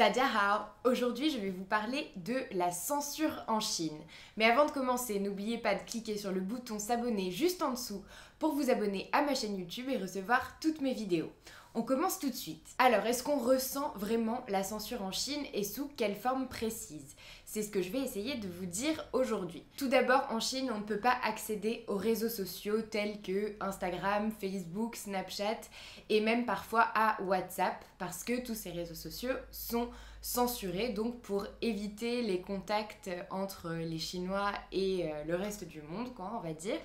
Tadahao 0.00 0.62
Aujourd'hui, 0.84 1.28
je 1.28 1.36
vais 1.36 1.50
vous 1.50 1.64
parler 1.64 2.10
de 2.16 2.36
la 2.52 2.70
censure 2.70 3.44
en 3.48 3.60
Chine. 3.60 4.00
Mais 4.38 4.46
avant 4.46 4.64
de 4.64 4.70
commencer, 4.70 5.20
n'oubliez 5.20 5.58
pas 5.58 5.74
de 5.74 5.82
cliquer 5.82 6.16
sur 6.16 6.32
le 6.32 6.40
bouton 6.40 6.78
s'abonner 6.78 7.30
juste 7.30 7.60
en 7.60 7.72
dessous 7.72 8.02
pour 8.38 8.54
vous 8.54 8.70
abonner 8.70 9.10
à 9.12 9.20
ma 9.20 9.34
chaîne 9.34 9.58
YouTube 9.58 9.90
et 9.90 9.98
recevoir 9.98 10.56
toutes 10.58 10.80
mes 10.80 10.94
vidéos. 10.94 11.30
On 11.72 11.82
commence 11.82 12.18
tout 12.18 12.30
de 12.30 12.34
suite. 12.34 12.66
Alors, 12.78 13.06
est-ce 13.06 13.22
qu'on 13.22 13.38
ressent 13.38 13.92
vraiment 13.94 14.44
la 14.48 14.64
censure 14.64 15.02
en 15.02 15.12
Chine 15.12 15.44
et 15.54 15.62
sous 15.62 15.88
quelle 15.96 16.16
forme 16.16 16.48
précise? 16.48 17.14
C'est 17.44 17.62
ce 17.62 17.70
que 17.70 17.80
je 17.80 17.90
vais 17.90 18.00
essayer 18.00 18.34
de 18.36 18.48
vous 18.48 18.66
dire 18.66 19.06
aujourd'hui. 19.12 19.62
Tout 19.76 19.86
d'abord, 19.86 20.26
en 20.30 20.40
Chine, 20.40 20.70
on 20.74 20.78
ne 20.78 20.84
peut 20.84 20.98
pas 20.98 21.16
accéder 21.22 21.84
aux 21.86 21.96
réseaux 21.96 22.28
sociaux 22.28 22.82
tels 22.82 23.22
que 23.22 23.54
Instagram, 23.60 24.32
Facebook, 24.32 24.96
Snapchat 24.96 25.60
et 26.08 26.20
même 26.20 26.44
parfois 26.44 26.88
à 26.94 27.22
WhatsApp 27.22 27.84
parce 27.98 28.24
que 28.24 28.44
tous 28.44 28.56
ces 28.56 28.72
réseaux 28.72 28.94
sociaux 28.94 29.34
sont 29.52 29.90
censurés. 30.20 30.90
Donc, 30.90 31.20
pour 31.20 31.46
éviter 31.62 32.22
les 32.22 32.40
contacts 32.40 33.10
entre 33.30 33.72
les 33.72 33.98
Chinois 33.98 34.52
et 34.72 35.04
euh, 35.04 35.24
le 35.24 35.36
reste 35.36 35.64
du 35.64 35.82
monde, 35.82 36.14
quoi, 36.14 36.32
on 36.38 36.40
va 36.40 36.52
dire. 36.52 36.78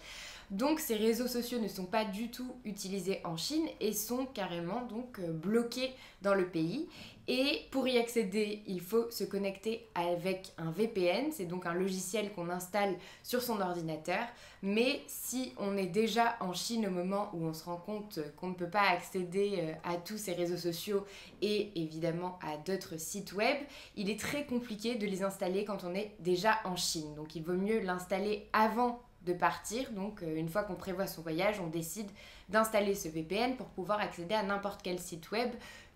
Donc 0.52 0.80
ces 0.80 0.96
réseaux 0.96 1.28
sociaux 1.28 1.60
ne 1.60 1.68
sont 1.68 1.86
pas 1.86 2.06
du 2.06 2.30
tout 2.30 2.56
utilisés 2.66 3.20
en 3.24 3.36
Chine 3.36 3.68
et 3.80 3.94
sont 3.94 4.26
carrément 4.26 4.84
donc 4.84 5.20
euh, 5.20 5.32
bloqués 5.32 5.92
dans 6.22 6.36
le 6.36 6.48
pays. 6.48 6.88
Et 7.28 7.62
pour 7.72 7.88
y 7.88 7.98
accéder, 7.98 8.62
il 8.68 8.82
faut 8.82 9.10
se 9.10 9.24
connecter 9.24 9.88
avec 9.96 10.54
un 10.60 10.70
VPN, 10.70 11.32
c'est 11.32 11.46
donc 11.46 11.66
un 11.66 11.74
logiciel 11.74 12.32
qu'on 12.34 12.50
installe 12.50 12.96
sur 13.24 13.42
son 13.42 13.62
ordinateur. 13.62 14.24
Mais 14.62 15.02
si 15.08 15.54
on 15.58 15.76
est 15.76 15.88
déjà 15.88 16.36
en 16.40 16.54
Chine 16.54 16.86
au 16.86 16.92
moment 16.92 17.32
où 17.34 17.44
on 17.44 17.54
se 17.54 17.64
rend 17.64 17.78
compte 17.78 18.20
qu'on 18.36 18.50
ne 18.50 18.54
peut 18.54 18.70
pas 18.70 18.90
accéder 18.90 19.58
euh, 19.58 19.74
à 19.84 19.98
tous 19.98 20.18
ces 20.18 20.34
réseaux 20.34 20.58
sociaux 20.58 21.04
et 21.42 21.72
évidemment 21.82 22.38
à 22.44 22.58
d'autres 22.58 22.98
sites 22.98 23.34
web, 23.34 23.58
il 23.96 24.12
est 24.12 24.20
très 24.20 24.46
compliqué 24.46 24.94
de 24.94 25.08
les 25.08 25.24
installer 25.24 25.66
quand 25.66 25.84
on 25.84 25.96
est 25.96 26.12
déjà 26.20 26.60
en 26.64 26.76
Chine. 26.76 27.16
Donc 27.16 27.36
il 27.36 27.42
vaut 27.42 27.54
mieux 27.54 27.80
l'installer 27.80 28.48
avant 28.54 29.02
de 29.26 29.34
partir. 29.34 29.92
Donc 29.94 30.22
euh, 30.22 30.36
une 30.36 30.50
fois 30.50 30.62
qu'on 30.62 30.76
prévoit 30.76 31.08
son 31.08 31.24
voyage, 31.24 31.60
on 31.60 31.68
décide 31.68 32.10
d'installer 32.50 32.94
ce 32.94 33.10
VPN 33.10 33.56
pour 33.56 33.68
pouvoir 33.68 34.00
accéder 34.00 34.36
à 34.36 34.44
n'importe 34.44 34.82
quel 34.84 35.00
site 35.00 35.32
web 35.32 35.50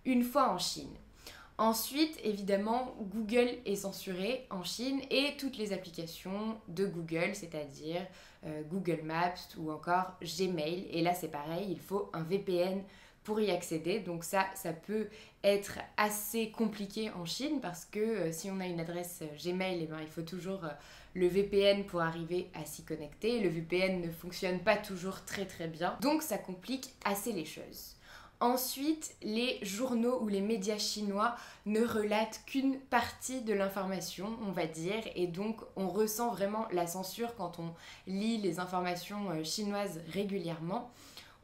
une 0.06 0.24
fois 0.24 0.50
en 0.50 0.58
Chine. 0.58 0.96
Ensuite, 1.60 2.18
évidemment, 2.24 2.96
Google 3.14 3.50
est 3.66 3.76
censuré 3.76 4.48
en 4.50 4.64
Chine 4.64 5.02
et 5.12 5.36
toutes 5.38 5.58
les 5.58 5.74
applications 5.74 6.58
de 6.70 6.86
Google, 6.86 7.32
c'est-à-dire 7.34 8.00
euh, 8.46 8.62
Google 8.64 9.02
Maps 9.04 9.58
ou 9.58 9.70
encore 9.70 10.14
Gmail. 10.22 10.88
Et 10.90 11.02
là, 11.02 11.14
c'est 11.14 11.28
pareil, 11.28 11.68
il 11.70 11.80
faut 11.80 12.10
un 12.14 12.24
VPN 12.24 12.82
pour 13.26 13.42
y 13.42 13.52
accéder. 13.52 14.00
Donc 14.00 14.24
ça, 14.24 14.46
ça 14.56 14.72
peut 14.72 15.10
être 15.44 15.80
assez 15.98 16.50
compliqué 16.50 17.12
en 17.12 17.26
Chine 17.26 17.60
parce 17.62 17.84
que 17.84 18.00
euh, 18.00 18.32
si 18.32 18.50
on 18.50 18.62
a 18.62 18.66
une 18.66 18.80
adresse 18.80 19.22
Gmail, 19.44 19.80
eh 19.82 19.88
ben, 19.88 20.00
il 20.00 20.08
faut 20.08 20.22
toujours 20.22 20.62
le 21.14 21.28
VPN 21.28 21.84
pour 21.84 22.00
arriver 22.00 22.50
à 22.54 22.64
s'y 22.64 22.84
connecter. 22.84 23.42
Le 23.42 23.50
VPN 23.50 24.00
ne 24.00 24.12
fonctionne 24.12 24.60
pas 24.60 24.78
toujours 24.78 25.26
très 25.26 25.46
très 25.46 25.68
bien, 25.68 25.98
donc 26.00 26.24
ça 26.24 26.38
complique 26.38 26.94
assez 27.04 27.34
les 27.34 27.44
choses. 27.44 27.99
Ensuite, 28.42 29.16
les 29.22 29.60
journaux 29.62 30.20
ou 30.22 30.30
les 30.30 30.40
médias 30.40 30.78
chinois 30.78 31.36
ne 31.66 31.82
relatent 31.82 32.42
qu'une 32.46 32.80
partie 32.80 33.42
de 33.42 33.54
l'information, 33.54 34.38
on 34.48 34.52
va 34.52 34.66
dire, 34.66 35.04
et 35.16 35.28
donc 35.28 35.62
on 35.76 35.90
ressent 35.90 36.32
vraiment 36.32 36.66
la 36.72 36.88
censure 36.88 37.36
quand 37.36 37.60
on 37.60 37.74
lit 38.08 38.38
les 38.38 38.60
informations 38.60 39.30
euh, 39.32 39.44
chinoises 39.44 40.00
régulièrement 40.14 40.90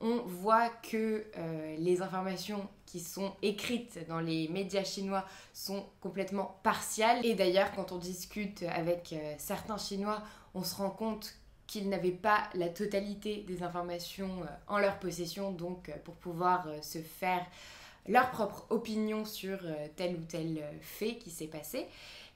on 0.02 0.17
voit 0.25 0.69
que 0.69 1.25
euh, 1.37 1.75
les 1.77 2.02
informations 2.02 2.67
qui 2.85 2.99
sont 2.99 3.33
écrites 3.41 3.99
dans 4.07 4.19
les 4.19 4.47
médias 4.49 4.83
chinois 4.83 5.25
sont 5.53 5.85
complètement 6.02 6.59
partiales. 6.63 7.25
Et 7.25 7.33
d'ailleurs, 7.33 7.71
quand 7.75 7.91
on 7.91 7.97
discute 7.97 8.63
avec 8.63 9.14
euh, 9.14 9.33
certains 9.37 9.77
Chinois, 9.77 10.21
on 10.53 10.64
se 10.64 10.75
rend 10.75 10.89
compte 10.89 11.33
qu'ils 11.67 11.89
n'avaient 11.89 12.11
pas 12.11 12.49
la 12.53 12.70
totalité 12.70 13.43
des 13.48 13.64
informations 13.64 14.42
euh, 14.43 14.48
en 14.67 14.77
leur 14.77 14.99
possession, 14.99 15.52
donc 15.52 15.92
pour 16.03 16.15
pouvoir 16.15 16.67
se 16.81 16.99
faire 16.99 17.45
leur 18.08 18.30
propre 18.31 18.67
opinion 18.70 19.26
sur 19.26 19.59
tel 19.95 20.15
ou 20.15 20.23
tel 20.27 20.64
fait 20.81 21.15
qui 21.15 21.31
s'est 21.31 21.48
passé. 21.48 21.87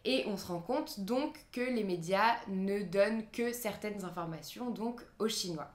Et 0.04 0.24
on 0.28 0.36
se 0.36 0.48
rend 0.48 0.62
compte 0.62 1.02
donc 1.02 1.38
que 1.52 1.62
les 1.62 1.84
médias 1.84 2.38
ne 2.48 2.82
donnent 2.82 3.24
que 3.32 3.54
certaines 3.54 4.04
informations 4.04 4.72
donc 4.72 5.02
aux 5.20 5.28
Chinois. 5.28 5.70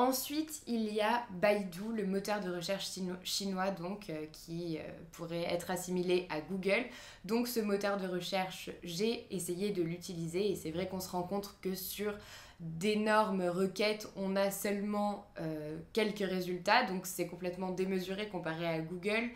Ensuite, 0.00 0.62
il 0.66 0.94
y 0.94 1.02
a 1.02 1.26
Baidu, 1.28 1.92
le 1.94 2.06
moteur 2.06 2.40
de 2.40 2.50
recherche 2.50 2.88
chinois 3.22 3.70
donc, 3.70 4.08
euh, 4.08 4.24
qui 4.32 4.78
euh, 4.78 4.82
pourrait 5.12 5.42
être 5.42 5.70
assimilé 5.70 6.26
à 6.30 6.40
Google. 6.40 6.86
Donc 7.26 7.46
ce 7.46 7.60
moteur 7.60 7.98
de 7.98 8.06
recherche, 8.06 8.70
j'ai 8.82 9.26
essayé 9.30 9.72
de 9.72 9.82
l'utiliser 9.82 10.52
et 10.52 10.56
c'est 10.56 10.70
vrai 10.70 10.88
qu'on 10.88 11.00
se 11.00 11.10
rend 11.10 11.24
compte 11.24 11.54
que 11.60 11.74
sur 11.74 12.14
d'énormes 12.60 13.42
requêtes, 13.42 14.08
on 14.16 14.36
a 14.36 14.50
seulement 14.50 15.26
euh, 15.38 15.76
quelques 15.92 16.26
résultats, 16.26 16.86
donc 16.86 17.04
c'est 17.04 17.26
complètement 17.26 17.70
démesuré 17.70 18.28
comparé 18.28 18.66
à 18.66 18.78
Google. 18.78 19.28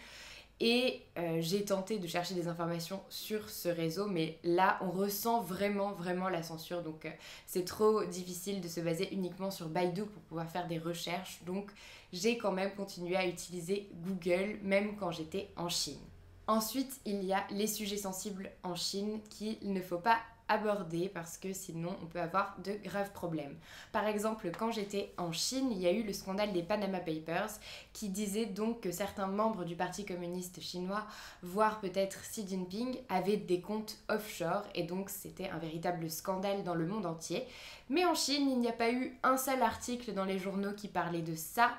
Et 0.61 1.03
euh, 1.19 1.39
j'ai 1.41 1.65
tenté 1.65 1.99
de 1.99 2.07
chercher 2.07 2.35
des 2.35 2.47
informations 2.47 3.03
sur 3.09 3.51
ce 3.51 3.69
réseau, 3.69 4.07
mais 4.07 4.39
là, 4.45 4.79
on 4.83 4.91
ressent 4.91 5.43
vraiment, 5.43 5.93
vraiment 5.93 6.29
la 6.29 6.43
censure. 6.43 6.83
Donc, 6.83 7.07
euh, 7.07 7.11
c'est 7.47 7.65
trop 7.65 8.05
difficile 8.05 8.61
de 8.61 8.69
se 8.69 8.81
baser 8.81 9.13
uniquement 9.13 9.51
sur 9.51 9.69
Baidu 9.69 10.05
pour 10.05 10.23
pouvoir 10.23 10.49
faire 10.49 10.69
des 10.69 10.79
recherches. 10.79 11.43
Donc, 11.45 11.73
j'ai 12.13 12.39
quand 12.39 12.53
même 12.53 12.73
continué 12.75 13.17
à 13.17 13.27
utiliser 13.27 13.89
Google, 14.05 14.59
même 14.63 14.97
quand 14.97 15.11
j'étais 15.11 15.51
en 15.57 15.69
Chine. 15.69 15.99
Ensuite, 16.47 17.01
il 17.05 17.25
y 17.25 17.33
a 17.33 17.45
les 17.51 17.67
sujets 17.67 17.97
sensibles 17.97 18.51
en 18.63 18.77
Chine 18.77 19.21
qu'il 19.31 19.73
ne 19.73 19.81
faut 19.81 19.99
pas 19.99 20.19
aborder 20.49 21.09
parce 21.09 21.39
que 21.39 21.53
sinon 21.53 21.97
on 22.03 22.07
peut 22.07 22.21
avoir 22.21 22.57
de 22.65 22.73
graves 22.85 23.13
problèmes. 23.13 23.57
Par 23.93 24.07
exemple, 24.07 24.51
quand 24.59 24.71
j'étais 24.71 25.13
en 25.17 25.33
Chine, 25.33 25.69
il 25.71 25.79
y 25.79 25.87
a 25.87 25.93
eu 25.93 26.03
le 26.03 26.13
scandale 26.13 26.53
des 26.53 26.63
Panama 26.63 27.01
Papers 27.01 27.51
qui 27.93 28.09
disait 28.09 28.47
donc 28.47 28.81
que 28.81 28.91
certains 28.91 29.27
membres 29.27 29.65
du 29.65 29.77
Parti 29.77 30.05
communiste 30.05 30.61
chinois, 30.61 31.07
voire 31.43 31.81
peut-être 31.81 32.21
Xi 32.23 32.47
Jinping, 32.47 32.99
avaient 33.09 33.37
des 33.37 33.61
comptes 33.61 33.99
offshore 34.09 34.65
et 34.75 34.83
donc 34.83 35.11
c'était 35.11 35.49
un 35.49 35.59
véritable 35.59 36.11
scandale 36.11 36.65
dans 36.65 36.75
le 36.75 36.87
monde 36.87 37.07
entier. 37.07 37.45
Mais 37.91 38.05
en 38.05 38.15
Chine, 38.15 38.49
il 38.51 38.61
n'y 38.61 38.69
a 38.69 38.73
pas 38.73 38.91
eu 38.91 39.17
un 39.23 39.37
seul 39.37 39.63
article 39.63 40.15
dans 40.15 40.25
les 40.25 40.39
journaux 40.39 40.73
qui 40.73 40.89
parlait 40.89 41.21
de 41.21 41.35
ça 41.35 41.71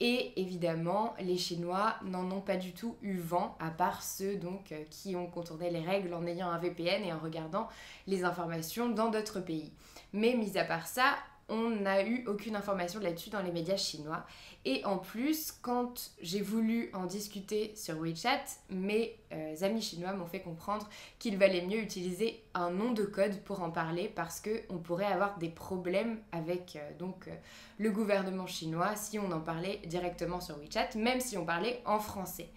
et 0.00 0.40
évidemment, 0.40 1.14
les 1.18 1.36
Chinois 1.36 1.96
n'en 2.04 2.30
ont 2.30 2.40
pas 2.40 2.56
du 2.56 2.72
tout 2.72 2.96
eu 3.02 3.18
vent, 3.18 3.56
à 3.58 3.70
part 3.70 4.02
ceux 4.02 4.36
donc 4.36 4.70
euh, 4.70 4.84
qui 4.90 5.16
ont 5.16 5.26
contourné 5.26 5.70
les 5.70 5.80
règles 5.80 6.14
en 6.14 6.24
ayant 6.24 6.50
un 6.50 6.58
VPN 6.58 7.04
et 7.04 7.12
en 7.12 7.18
regardant 7.18 7.68
les 8.06 8.22
informations 8.22 8.88
dans 8.88 9.08
d'autres 9.08 9.40
pays. 9.40 9.72
Mais 10.12 10.34
mis 10.34 10.56
à 10.56 10.64
part 10.64 10.86
ça, 10.86 11.16
on 11.48 11.70
n'a 11.70 12.04
eu 12.04 12.24
aucune 12.26 12.56
information 12.56 13.00
là-dessus 13.00 13.30
dans 13.30 13.40
les 13.40 13.52
médias 13.52 13.76
chinois. 13.76 14.24
Et 14.64 14.84
en 14.84 14.98
plus, 14.98 15.52
quand 15.62 16.10
j'ai 16.20 16.42
voulu 16.42 16.90
en 16.92 17.06
discuter 17.06 17.72
sur 17.74 17.98
WeChat, 17.98 18.44
mes 18.70 19.16
euh, 19.32 19.54
amis 19.62 19.80
chinois 19.80 20.12
m'ont 20.12 20.26
fait 20.26 20.40
comprendre 20.40 20.88
qu'il 21.18 21.38
valait 21.38 21.64
mieux 21.64 21.78
utiliser 21.78 22.42
un 22.54 22.70
nom 22.70 22.92
de 22.92 23.04
code 23.04 23.40
pour 23.44 23.62
en 23.62 23.70
parler 23.70 24.12
parce 24.14 24.42
qu'on 24.42 24.78
pourrait 24.78 25.06
avoir 25.06 25.38
des 25.38 25.48
problèmes 25.48 26.18
avec 26.32 26.76
euh, 26.76 26.98
donc, 26.98 27.28
euh, 27.28 27.34
le 27.78 27.90
gouvernement 27.90 28.46
chinois 28.46 28.94
si 28.96 29.18
on 29.18 29.30
en 29.32 29.40
parlait 29.40 29.80
directement 29.86 30.40
sur 30.40 30.58
WeChat, 30.58 30.96
même 30.96 31.20
si 31.20 31.38
on 31.38 31.46
parlait 31.46 31.80
en 31.86 31.98
français. 31.98 32.50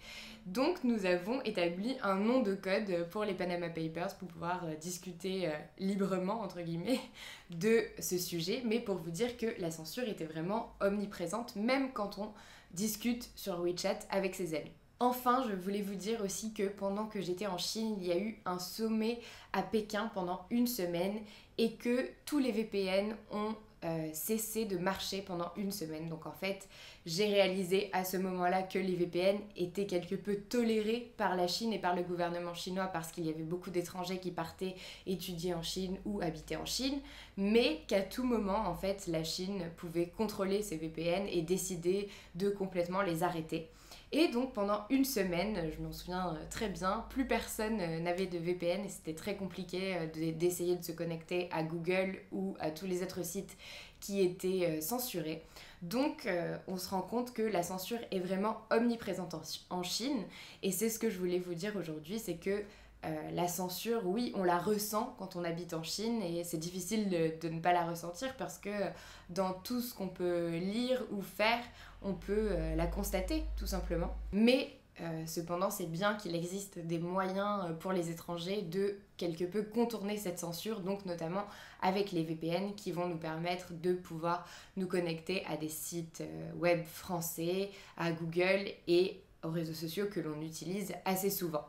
Donc 0.46 0.82
nous 0.82 1.06
avons 1.06 1.40
établi 1.42 1.96
un 2.02 2.16
nom 2.16 2.42
de 2.42 2.54
code 2.54 3.08
pour 3.10 3.24
les 3.24 3.34
Panama 3.34 3.68
Papers 3.68 4.16
pour 4.18 4.26
pouvoir 4.26 4.64
euh, 4.64 4.74
discuter 4.74 5.46
euh, 5.46 5.52
librement, 5.78 6.40
entre 6.40 6.60
guillemets, 6.60 7.00
de 7.50 7.84
ce 8.00 8.18
sujet, 8.18 8.62
mais 8.64 8.80
pour 8.80 8.96
vous 8.96 9.12
dire 9.12 9.36
que 9.36 9.46
la 9.60 9.70
censure 9.70 10.08
était 10.08 10.24
vraiment 10.24 10.74
omniprésente, 10.80 11.54
même 11.54 11.92
quand 11.92 12.18
on 12.18 12.32
discute 12.74 13.30
sur 13.36 13.60
WeChat 13.60 14.00
avec 14.10 14.34
ses 14.34 14.54
amis. 14.56 14.72
Enfin, 14.98 15.44
je 15.48 15.54
voulais 15.54 15.82
vous 15.82 15.94
dire 15.94 16.20
aussi 16.22 16.52
que 16.52 16.68
pendant 16.68 17.06
que 17.06 17.20
j'étais 17.20 17.46
en 17.46 17.58
Chine, 17.58 17.96
il 18.00 18.06
y 18.06 18.12
a 18.12 18.18
eu 18.18 18.38
un 18.44 18.58
sommet 18.58 19.20
à 19.52 19.62
Pékin 19.62 20.10
pendant 20.14 20.46
une 20.50 20.66
semaine 20.66 21.20
et 21.58 21.74
que 21.74 22.08
tous 22.24 22.38
les 22.38 22.52
VPN 22.52 23.14
ont 23.30 23.54
euh, 23.84 24.08
cessé 24.12 24.64
de 24.64 24.78
marcher 24.78 25.22
pendant 25.22 25.50
une 25.56 25.72
semaine. 25.72 26.08
Donc 26.08 26.26
en 26.26 26.32
fait, 26.32 26.68
j'ai 27.04 27.26
réalisé 27.26 27.90
à 27.92 28.04
ce 28.04 28.16
moment-là 28.16 28.62
que 28.62 28.78
les 28.78 28.94
VPN 28.94 29.38
étaient 29.56 29.86
quelque 29.86 30.14
peu 30.14 30.36
tolérés 30.36 31.12
par 31.16 31.34
la 31.34 31.48
Chine 31.48 31.72
et 31.72 31.78
par 31.78 31.96
le 31.96 32.02
gouvernement 32.02 32.54
chinois 32.54 32.86
parce 32.86 33.10
qu'il 33.10 33.26
y 33.26 33.30
avait 33.30 33.42
beaucoup 33.42 33.70
d'étrangers 33.70 34.18
qui 34.18 34.30
partaient 34.30 34.76
étudier 35.06 35.54
en 35.54 35.62
Chine 35.62 35.98
ou 36.04 36.20
habiter 36.20 36.56
en 36.56 36.64
Chine, 36.64 37.00
mais 37.36 37.80
qu'à 37.88 38.02
tout 38.02 38.24
moment, 38.24 38.68
en 38.68 38.74
fait, 38.74 39.06
la 39.08 39.24
Chine 39.24 39.64
pouvait 39.76 40.06
contrôler 40.06 40.62
ces 40.62 40.76
VPN 40.76 41.26
et 41.28 41.42
décider 41.42 42.08
de 42.34 42.50
complètement 42.50 43.02
les 43.02 43.22
arrêter. 43.22 43.68
Et 44.14 44.28
donc 44.28 44.52
pendant 44.52 44.84
une 44.90 45.06
semaine, 45.06 45.70
je 45.74 45.82
m'en 45.82 45.90
souviens 45.90 46.34
euh, 46.34 46.44
très 46.50 46.68
bien, 46.68 47.06
plus 47.08 47.26
personne 47.26 47.80
euh, 47.80 47.98
n'avait 47.98 48.26
de 48.26 48.36
VPN 48.36 48.84
et 48.84 48.90
c'était 48.90 49.14
très 49.14 49.36
compliqué 49.36 49.96
euh, 49.96 50.32
d'essayer 50.32 50.76
de 50.76 50.84
se 50.84 50.92
connecter 50.92 51.48
à 51.50 51.62
Google 51.62 52.18
ou 52.30 52.54
à 52.60 52.70
tous 52.70 52.84
les 52.86 53.02
autres 53.02 53.24
sites 53.24 53.56
qui 54.00 54.20
étaient 54.20 54.80
censurés. 54.80 55.44
Donc 55.80 56.28
on 56.66 56.76
se 56.76 56.88
rend 56.88 57.02
compte 57.02 57.32
que 57.32 57.42
la 57.42 57.62
censure 57.62 58.00
est 58.10 58.18
vraiment 58.18 58.56
omniprésente 58.72 59.36
en 59.70 59.82
Chine. 59.84 60.24
Et 60.64 60.72
c'est 60.72 60.90
ce 60.90 60.98
que 60.98 61.08
je 61.08 61.16
voulais 61.20 61.38
vous 61.38 61.54
dire 61.54 61.76
aujourd'hui, 61.76 62.18
c'est 62.18 62.34
que 62.34 62.64
euh, 63.04 63.30
la 63.32 63.48
censure, 63.48 64.06
oui, 64.06 64.32
on 64.36 64.44
la 64.44 64.58
ressent 64.58 65.16
quand 65.18 65.34
on 65.34 65.42
habite 65.42 65.74
en 65.74 65.82
Chine 65.82 66.22
et 66.22 66.44
c'est 66.44 66.58
difficile 66.58 67.08
de, 67.08 67.48
ne 67.48 67.60
pas 67.60 67.72
la 67.72 67.84
ressentir 67.84 68.36
parce 68.36 68.58
que 68.58 68.70
dans 69.28 69.54
tout 69.54 69.80
ce 69.80 69.92
qu'on 69.92 70.06
peut 70.08 70.56
lire 70.56 71.02
ou 71.10 71.20
faire, 71.20 71.58
on 72.02 72.14
peut 72.14 72.48
euh, 72.52 72.76
la 72.76 72.86
constater 72.86 73.42
tout 73.56 73.66
simplement. 73.66 74.14
Mais 74.30 74.78
euh, 75.00 75.26
cependant, 75.26 75.68
c'est 75.70 75.86
bien 75.86 76.14
qu'il 76.14 76.36
existe 76.36 76.78
des 76.78 77.00
moyens 77.00 77.76
pour 77.80 77.90
les 77.92 78.10
étrangers 78.10 78.62
de 78.62 78.98
quelque 79.16 79.44
peu 79.44 79.64
contourner 79.64 80.16
cette 80.16 80.38
censure, 80.38 80.78
donc 80.78 81.04
notamment 81.04 81.44
avec 81.80 82.12
les 82.12 82.22
VPN 82.22 82.72
qui 82.76 82.92
vont 82.92 83.08
nous 83.08 83.18
permettre 83.18 83.72
de 83.72 83.94
pouvoir 83.94 84.46
nous 84.76 84.86
connecter 84.86 85.44
à 85.46 85.56
des 85.56 85.68
sites 85.68 86.22
web 86.56 86.84
français, 86.84 87.70
à 87.96 88.12
Google 88.12 88.70
et 88.86 89.20
aux 89.42 89.50
réseaux 89.50 89.74
sociaux 89.74 90.06
que 90.08 90.20
l'on 90.20 90.40
utilise 90.40 90.94
assez 91.04 91.30
souvent. 91.30 91.64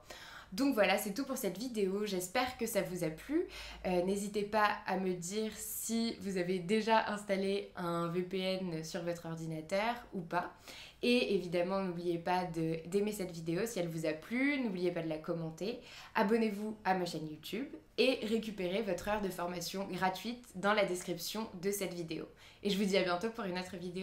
Donc 0.54 0.76
voilà, 0.76 1.00
c'est 1.00 1.16
tout 1.16 1.26
pour 1.26 1.38
cette 1.38 1.58
vidéo. 1.58 2.06
J'espère 2.06 2.58
que 2.60 2.68
ça 2.68 2.84
vous 2.84 3.04
a 3.04 3.10
plu. 3.10 3.48
Euh, 3.88 4.04
n'hésitez 4.04 4.44
pas 4.44 4.70
à 4.86 4.98
me 4.98 5.14
dire 5.14 5.52
si 5.56 6.16
vous 6.22 6.38
avez 6.38 6.60
déjà 6.60 7.10
installé 7.12 7.72
un 7.76 8.08
VPN 8.10 8.84
sur 8.84 9.02
votre 9.02 9.26
ordinateur 9.26 9.96
ou 10.14 10.22
pas. 10.22 10.54
Et 11.02 11.34
évidemment, 11.34 11.82
n'oubliez 11.82 12.20
pas 12.20 12.46
d'aimer 12.46 13.12
cette 13.12 13.32
vidéo 13.32 13.66
si 13.66 13.80
elle 13.80 13.90
vous 13.90 14.06
a 14.06 14.14
plu. 14.14 14.62
N'oubliez 14.62 14.92
pas 14.92 15.02
de 15.02 15.10
la 15.10 15.18
commenter. 15.18 15.80
Abonnez-vous 16.14 16.78
à 16.86 16.94
ma 16.94 17.06
chaîne 17.06 17.28
YouTube 17.28 17.68
et 17.98 18.20
récupérez 18.24 18.84
votre 18.84 19.08
heure 19.10 19.22
de 19.22 19.30
formation 19.30 19.88
gratuite 19.92 20.46
dans 20.56 20.74
la 20.74 20.86
description 20.86 21.50
de 21.62 21.72
cette 21.72 21.94
vidéo. 21.94 22.26
Et 22.62 22.70
je 22.70 22.78
vous 22.78 22.86
dis 22.86 22.98
à 22.98 23.04
bientôt 23.04 23.30
pour 23.32 23.44
une 23.44 23.60
autre 23.60 23.76
vidéo. 23.76 24.02